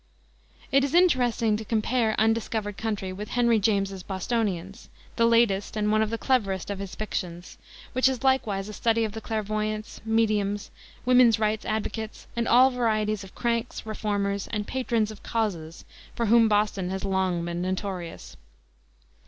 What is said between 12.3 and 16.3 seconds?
and all varieties of cranks, reformers, and patrons of "causes," for